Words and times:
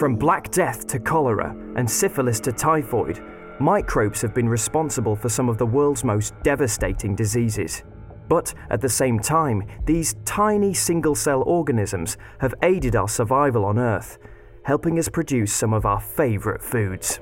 From 0.00 0.16
Black 0.16 0.50
Death 0.50 0.86
to 0.86 0.98
cholera 0.98 1.54
and 1.76 1.88
syphilis 1.88 2.40
to 2.40 2.52
typhoid, 2.52 3.22
microbes 3.60 4.22
have 4.22 4.32
been 4.32 4.48
responsible 4.48 5.14
for 5.14 5.28
some 5.28 5.50
of 5.50 5.58
the 5.58 5.66
world's 5.66 6.04
most 6.04 6.32
devastating 6.42 7.14
diseases. 7.14 7.82
But 8.26 8.54
at 8.70 8.80
the 8.80 8.88
same 8.88 9.18
time, 9.18 9.62
these 9.84 10.14
tiny 10.24 10.72
single 10.72 11.14
cell 11.14 11.42
organisms 11.42 12.16
have 12.38 12.54
aided 12.62 12.96
our 12.96 13.10
survival 13.10 13.66
on 13.66 13.78
Earth, 13.78 14.16
helping 14.64 14.98
us 14.98 15.06
produce 15.06 15.52
some 15.52 15.74
of 15.74 15.84
our 15.84 16.00
favourite 16.00 16.62
foods. 16.62 17.20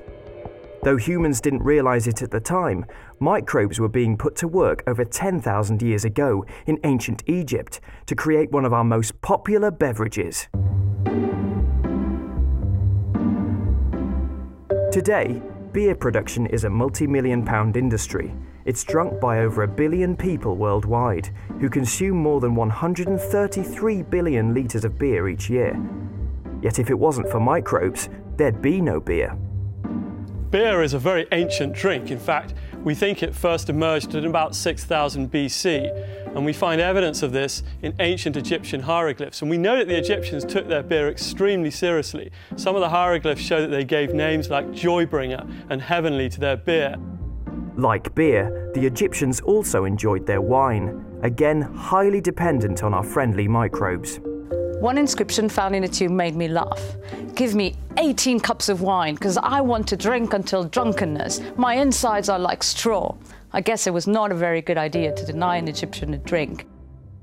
Though 0.81 0.95
humans 0.95 1.41
didn't 1.41 1.63
realize 1.63 2.07
it 2.07 2.21
at 2.21 2.31
the 2.31 2.39
time, 2.39 2.85
microbes 3.19 3.81
were 3.81 3.89
being 3.89 4.15
put 4.15 4.37
to 4.37 4.47
work 4.47 4.83
over 4.87 5.03
10,000 5.03 5.81
years 5.81 6.05
ago 6.05 6.45
in 6.65 6.79
ancient 6.85 7.23
Egypt 7.27 7.81
to 8.05 8.15
create 8.15 8.53
one 8.53 8.63
of 8.63 8.71
our 8.71 8.85
most 8.85 9.19
popular 9.19 9.69
beverages. 9.69 10.47
Today, 14.91 15.39
beer 15.71 15.93
production 15.93 16.47
is 16.47 16.63
a 16.63 16.69
multi 16.69 17.05
million 17.05 17.45
pound 17.45 17.77
industry. 17.77 18.33
It's 18.65 18.83
drunk 18.83 19.19
by 19.19 19.41
over 19.41 19.61
a 19.61 19.67
billion 19.67 20.17
people 20.17 20.55
worldwide, 20.55 21.29
who 21.59 21.69
consume 21.69 22.17
more 22.17 22.39
than 22.39 22.55
133 22.55 24.01
billion 24.01 24.51
litres 24.55 24.85
of 24.85 24.97
beer 24.97 25.29
each 25.29 25.47
year. 25.47 25.79
Yet 26.63 26.79
if 26.79 26.89
it 26.89 26.97
wasn't 26.97 27.29
for 27.29 27.39
microbes, 27.39 28.09
there'd 28.35 28.63
be 28.63 28.81
no 28.81 28.99
beer. 28.99 29.37
Beer 30.49 30.81
is 30.81 30.95
a 30.95 30.99
very 30.99 31.27
ancient 31.33 31.75
drink. 31.75 32.09
In 32.09 32.17
fact, 32.17 32.55
we 32.83 32.95
think 32.95 33.21
it 33.21 33.35
first 33.35 33.69
emerged 33.69 34.15
at 34.15 34.23
about 34.23 34.55
6000 34.55 35.31
BC, 35.31 36.35
and 36.35 36.45
we 36.45 36.53
find 36.53 36.79
evidence 36.79 37.21
of 37.23 37.31
this 37.31 37.63
in 37.81 37.93
ancient 37.99 38.37
Egyptian 38.37 38.81
hieroglyphs. 38.81 39.41
And 39.41 39.49
we 39.49 39.57
know 39.57 39.77
that 39.77 39.87
the 39.87 39.97
Egyptians 39.97 40.45
took 40.45 40.67
their 40.67 40.83
beer 40.83 41.09
extremely 41.09 41.71
seriously. 41.71 42.31
Some 42.55 42.75
of 42.75 42.81
the 42.81 42.89
hieroglyphs 42.89 43.41
show 43.41 43.61
that 43.61 43.67
they 43.67 43.83
gave 43.83 44.13
names 44.13 44.49
like 44.49 44.67
Joybringer 44.67 45.49
and 45.69 45.81
Heavenly 45.81 46.29
to 46.29 46.39
their 46.39 46.57
beer. 46.57 46.95
Like 47.75 48.13
beer, 48.15 48.71
the 48.73 48.85
Egyptians 48.85 49.39
also 49.41 49.85
enjoyed 49.85 50.25
their 50.25 50.41
wine, 50.41 51.05
again 51.23 51.61
highly 51.61 52.21
dependent 52.21 52.83
on 52.83 52.93
our 52.93 53.03
friendly 53.03 53.47
microbes. 53.47 54.19
One 54.79 54.97
inscription 54.97 55.49
found 55.49 55.75
in 55.75 55.83
a 55.83 55.89
tomb 55.89 56.15
made 56.15 56.37
me 56.37 56.47
laugh. 56.47 56.95
Give 57.35 57.53
me 57.53 57.75
18 57.97 58.39
cups 58.39 58.69
of 58.69 58.81
wine, 58.81 59.15
because 59.15 59.35
I 59.35 59.59
want 59.59 59.89
to 59.89 59.97
drink 59.97 60.33
until 60.33 60.63
drunkenness. 60.63 61.41
My 61.57 61.73
insides 61.75 62.29
are 62.29 62.39
like 62.39 62.63
straw. 62.63 63.13
I 63.51 63.59
guess 63.59 63.87
it 63.87 63.93
was 63.93 64.07
not 64.07 64.31
a 64.31 64.35
very 64.35 64.61
good 64.61 64.77
idea 64.77 65.13
to 65.13 65.25
deny 65.25 65.57
an 65.57 65.67
Egyptian 65.67 66.13
a 66.13 66.17
drink. 66.17 66.65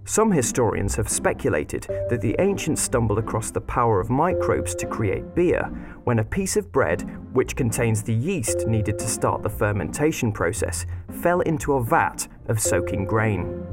Some 0.04 0.30
historians 0.30 0.94
have 0.96 1.08
speculated 1.08 1.86
that 2.10 2.20
the 2.20 2.36
ancients 2.40 2.82
stumbled 2.82 3.18
across 3.18 3.50
the 3.50 3.62
power 3.62 4.00
of 4.00 4.10
microbes 4.10 4.74
to 4.74 4.86
create 4.86 5.34
beer 5.34 5.64
when 6.04 6.18
a 6.18 6.24
piece 6.24 6.56
of 6.56 6.70
bread, 6.70 7.02
which 7.32 7.56
contains 7.56 8.02
the 8.02 8.14
yeast 8.14 8.66
needed 8.66 8.98
to 8.98 9.08
start 9.08 9.42
the 9.42 9.48
fermentation 9.48 10.30
process, 10.30 10.84
fell 11.22 11.40
into 11.40 11.72
a 11.72 11.82
vat 11.82 12.28
of 12.48 12.60
soaking 12.60 13.06
grain. 13.06 13.66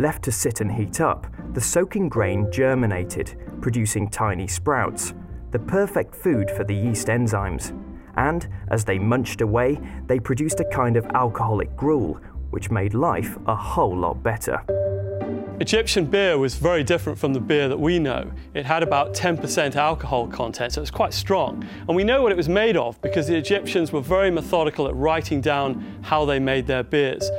Left 0.00 0.22
to 0.22 0.32
sit 0.32 0.62
and 0.62 0.72
heat 0.72 1.02
up, 1.02 1.26
the 1.52 1.60
soaking 1.60 2.08
grain 2.08 2.50
germinated, 2.50 3.36
producing 3.60 4.08
tiny 4.08 4.46
sprouts, 4.46 5.12
the 5.50 5.58
perfect 5.58 6.14
food 6.14 6.50
for 6.50 6.64
the 6.64 6.74
yeast 6.74 7.08
enzymes. 7.08 7.78
And 8.16 8.48
as 8.68 8.82
they 8.82 8.98
munched 8.98 9.42
away, 9.42 9.78
they 10.06 10.18
produced 10.18 10.58
a 10.60 10.64
kind 10.64 10.96
of 10.96 11.04
alcoholic 11.08 11.76
gruel, 11.76 12.18
which 12.48 12.70
made 12.70 12.94
life 12.94 13.36
a 13.46 13.54
whole 13.54 13.94
lot 13.94 14.22
better. 14.22 14.64
Egyptian 15.60 16.06
beer 16.06 16.38
was 16.38 16.54
very 16.54 16.82
different 16.82 17.18
from 17.18 17.34
the 17.34 17.40
beer 17.40 17.68
that 17.68 17.78
we 17.78 17.98
know. 17.98 18.32
It 18.54 18.64
had 18.64 18.82
about 18.82 19.12
10% 19.12 19.76
alcohol 19.76 20.26
content, 20.28 20.72
so 20.72 20.78
it 20.78 20.80
was 20.80 20.90
quite 20.90 21.12
strong. 21.12 21.62
And 21.86 21.94
we 21.94 22.04
know 22.04 22.22
what 22.22 22.32
it 22.32 22.36
was 22.36 22.48
made 22.48 22.78
of 22.78 22.98
because 23.02 23.26
the 23.26 23.36
Egyptians 23.36 23.92
were 23.92 24.00
very 24.00 24.30
methodical 24.30 24.88
at 24.88 24.96
writing 24.96 25.42
down 25.42 25.98
how 26.00 26.24
they 26.24 26.38
made 26.38 26.66
their 26.66 26.82
beers. 26.82 27.30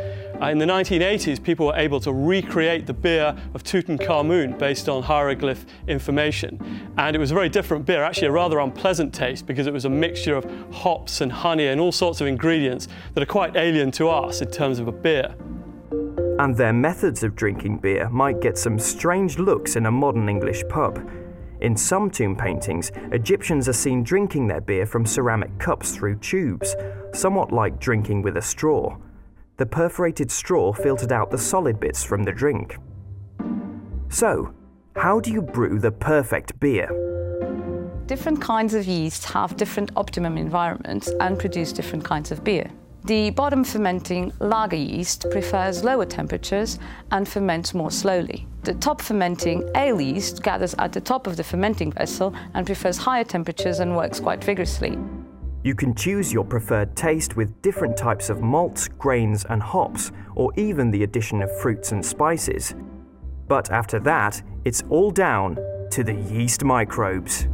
Uh, 0.42 0.48
in 0.48 0.58
the 0.58 0.66
1980s, 0.66 1.44
people 1.44 1.68
were 1.68 1.76
able 1.76 2.00
to 2.00 2.12
recreate 2.12 2.88
the 2.88 2.94
beer 2.94 3.36
of 3.54 3.64
Tutankhamun 3.64 4.58
based 4.58 4.90
on 4.90 5.04
hieroglyph 5.04 5.68
information. 5.88 6.60
And 6.98 7.16
it 7.16 7.20
was 7.20 7.30
a 7.30 7.36
very 7.36 7.48
different 7.48 7.86
beer, 7.86 8.04
actually 8.04 8.30
a 8.30 8.32
rather 8.32 8.58
unpleasant 8.58 9.14
taste 9.14 9.46
because 9.46 9.68
it 9.68 9.74
was 9.74 9.86
a 9.86 9.90
mixture 9.90 10.36
of 10.36 10.46
hops 10.74 11.22
and 11.22 11.32
honey 11.32 11.68
and 11.68 11.80
all 11.80 11.92
sorts 11.92 12.22
of 12.22 12.28
ingredients 12.28 12.88
that 13.14 13.22
are 13.22 13.28
quite 13.28 13.56
alien 13.56 13.92
to 13.92 14.10
us 14.10 14.42
in 14.42 14.50
terms 14.50 14.80
of 14.80 14.88
a 14.88 14.92
beer. 14.92 15.36
And 16.40 16.58
their 16.58 16.74
methods 16.74 17.22
of 17.22 17.36
drinking 17.36 17.78
beer 17.78 18.10
might 18.10 18.42
get 18.42 18.58
some 18.58 18.80
strange 18.80 19.38
looks 19.38 19.76
in 19.76 19.86
a 19.86 19.92
modern 19.92 20.28
English 20.28 20.64
pub. 20.70 21.08
In 21.60 21.78
some 21.78 22.10
tomb 22.10 22.36
paintings, 22.36 22.92
Egyptians 23.12 23.70
are 23.70 23.74
seen 23.74 24.02
drinking 24.04 24.48
their 24.48 24.62
beer 24.62 24.88
from 24.88 25.06
ceramic 25.06 25.56
cups 25.60 25.92
through 25.96 26.16
tubes, 26.16 26.76
somewhat 27.14 27.52
like 27.52 27.80
drinking 27.80 28.24
with 28.24 28.38
a 28.38 28.42
straw 28.42 28.98
the 29.58 29.66
perforated 29.66 30.32
straw 30.32 30.74
filtered 30.74 31.12
out 31.12 31.32
the 31.32 31.38
solid 31.38 31.80
bits 31.80 32.04
from 32.04 32.24
the 32.24 32.32
drink. 32.32 32.78
So, 34.10 34.54
how 34.96 35.20
do 35.20 35.32
you 35.32 35.42
brew 35.42 35.80
the 35.80 35.92
perfect 35.92 36.60
beer? 36.60 36.90
Different 38.08 38.42
kinds 38.42 38.74
of 38.74 38.86
yeast 38.86 39.26
have 39.26 39.56
different 39.56 39.92
optimum 39.96 40.38
environments 40.38 41.10
and 41.20 41.40
produce 41.40 41.72
different 41.72 42.04
kinds 42.04 42.32
of 42.32 42.44
beer. 42.44 42.70
The 43.06 43.32
bottom 43.32 43.64
fermenting 43.64 44.32
lager 44.40 44.76
yeast 44.76 45.26
prefers 45.32 45.84
lower 45.84 46.06
temperatures 46.06 46.78
and 47.12 47.28
ferments 47.28 47.74
more 47.74 47.90
slowly. 47.90 48.48
The 48.64 48.76
top 48.76 49.02
fermenting 49.02 49.68
ale 49.76 50.00
yeast 50.00 50.44
gathers 50.44 50.76
at 50.78 50.94
the 50.94 51.02
top 51.02 51.26
of 51.26 51.36
the 51.36 51.44
fermenting 51.44 51.92
vessel 51.92 52.36
and 52.54 52.66
prefers 52.66 52.98
higher 52.98 53.24
temperatures 53.24 53.80
and 53.80 53.96
works 53.96 54.20
quite 54.20 54.44
vigorously. 54.44 55.00
You 55.64 55.76
can 55.76 55.94
choose 55.94 56.34
your 56.34 56.44
preferred 56.44 56.96
taste 56.96 57.36
with 57.36 57.62
different 57.62 57.96
types 57.96 58.32
of 58.32 58.42
malts, 58.42 58.88
grains, 58.88 59.46
and 59.46 59.62
hops, 59.62 60.12
or 60.36 60.52
even 60.58 60.90
the 60.90 61.04
addition 61.04 61.44
of 61.44 61.56
fruits 61.60 61.92
and 61.92 62.04
spices. 62.04 62.74
But 63.48 63.70
after 63.70 64.00
that, 64.00 64.42
it's 64.66 64.82
all 64.90 65.12
down 65.12 65.58
to 65.92 66.04
the 66.04 66.16
yeast 66.16 66.64
microbes. 66.64 67.48